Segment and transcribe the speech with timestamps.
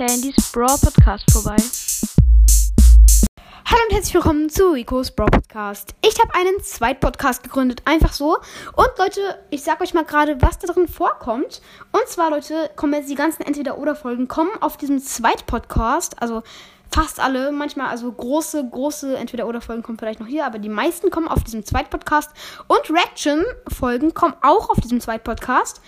[0.00, 1.56] Brawl Podcast vorbei.
[3.66, 5.94] Hallo und herzlich willkommen zu Ricos Brawl Podcast.
[6.00, 8.38] Ich habe einen Zweitpodcast gegründet, einfach so.
[8.76, 9.20] Und Leute,
[9.50, 11.60] ich sag euch mal gerade, was da drin vorkommt.
[11.92, 16.22] Und zwar, Leute, kommen jetzt die ganzen Entweder-Oder-Folgen, kommen auf diesem Zweitpodcast.
[16.22, 16.42] Also
[16.92, 21.28] fast alle, manchmal, also große, große Entweder-Oder-Folgen kommen vielleicht noch hier, aber die meisten kommen
[21.28, 22.30] auf diesem Zweitpodcast.
[22.66, 25.80] Und Reaction-Folgen kommen auch auf diesem Zweitpodcast.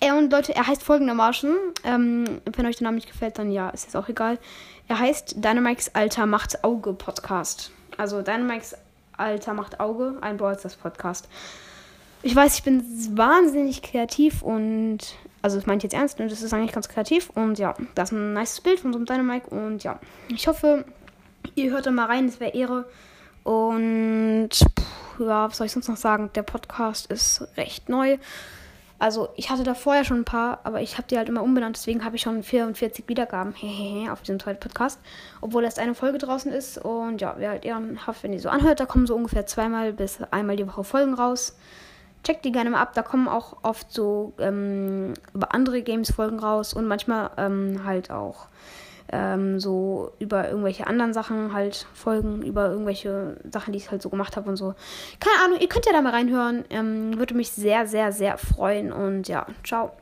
[0.00, 1.56] Äh, und Leute, er heißt folgendermaßen.
[1.84, 4.38] Ähm, wenn euch der Name nicht gefällt, dann ja, ist jetzt auch egal.
[4.88, 7.70] Er heißt Dynamikes Alter macht Auge Podcast.
[7.96, 8.76] Also Dynamikes
[9.16, 11.28] Alter macht Auge, ein Brawl das Podcast.
[12.22, 12.82] Ich weiß, ich bin
[13.16, 14.98] wahnsinnig kreativ und
[15.42, 18.10] also das meine ich jetzt ernst und das ist eigentlich ganz kreativ und ja, das
[18.10, 20.84] ist ein nice Bild von so einem Dynamike und ja, ich hoffe,
[21.54, 22.86] ihr hört da mal rein, das wäre Ehre
[23.44, 26.30] und pff, ja, was soll ich sonst noch sagen?
[26.34, 28.18] Der Podcast ist recht neu.
[28.98, 31.74] Also ich hatte da vorher schon ein paar, aber ich habe die halt immer umbenannt,
[31.74, 33.54] deswegen habe ich schon 44 Wiedergaben
[34.10, 35.00] auf diesem zweiten Podcast,
[35.40, 36.76] obwohl erst eine Folge draußen ist.
[36.76, 38.78] Und ja, wäre halt ehrenhaft, wenn ihr so anhört.
[38.78, 41.56] Da kommen so ungefähr zweimal bis einmal die Woche Folgen raus.
[42.22, 42.92] Checkt die gerne mal ab.
[42.94, 48.10] Da kommen auch oft so ähm, über andere Games Folgen raus und manchmal ähm, halt
[48.10, 48.48] auch
[49.12, 54.08] ähm, so über irgendwelche anderen Sachen halt folgen, über irgendwelche Sachen, die ich halt so
[54.08, 54.74] gemacht habe und so.
[55.18, 56.64] Keine Ahnung, ihr könnt ja da mal reinhören.
[56.70, 59.92] Ähm, würde mich sehr, sehr, sehr freuen und ja, ciao.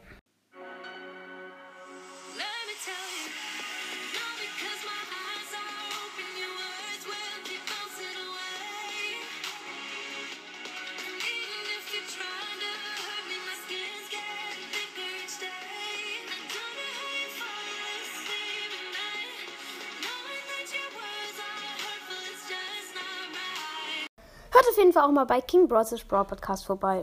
[24.59, 25.95] Hört auf jeden Fall auch mal bei King Bros.
[26.09, 26.97] Brawl Podcast vorbei.